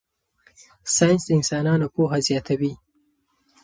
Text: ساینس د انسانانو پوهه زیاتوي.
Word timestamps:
ساینس 0.95 1.23
د 1.27 1.29
انسانانو 1.39 1.91
پوهه 1.93 2.19
زیاتوي. 2.27 2.73